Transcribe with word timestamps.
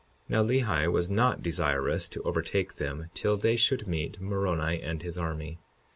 52:30 0.29 0.29
Now 0.29 0.43
Lehi 0.43 0.91
was 0.91 1.09
not 1.11 1.43
desirous 1.43 2.07
to 2.07 2.23
overtake 2.23 2.77
them 2.77 3.11
till 3.13 3.37
they 3.37 3.55
should 3.55 3.85
meet 3.87 4.19
Moroni 4.19 4.81
and 4.81 5.03
his 5.03 5.15
army. 5.15 5.59